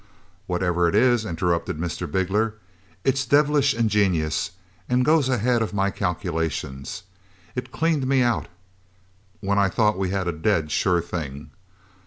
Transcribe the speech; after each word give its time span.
"Whatever 0.47 0.87
it 0.87 0.95
is," 0.95 1.25
interrupted 1.25 1.77
Mr. 1.77 2.11
Bigler, 2.11 2.55
"it's 3.03 3.23
devilish 3.23 3.75
ingenious 3.75 4.49
and 4.89 5.05
goes 5.05 5.29
ahead 5.29 5.61
of 5.61 5.75
my 5.75 5.91
calculations; 5.91 7.03
it's 7.55 7.69
cleaned 7.69 8.07
me 8.07 8.23
out, 8.23 8.47
when 9.41 9.59
I 9.59 9.69
thought 9.69 9.99
we 9.99 10.09
had 10.09 10.27
a 10.27 10.31
dead 10.31 10.71
sure 10.71 11.01
thing. 11.01 11.51